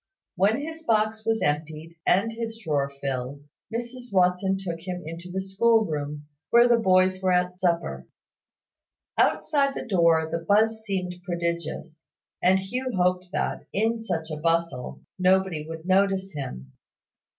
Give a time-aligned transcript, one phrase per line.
[0.35, 5.39] When his box was emptied, and his drawer filled, Mrs Watson took him into the
[5.41, 8.07] school room, where the boys were at supper.
[9.19, 12.01] Outside the door the buzz seemed prodigious,
[12.41, 16.73] and Hugh hoped that, in such a bustle, nobody would notice him.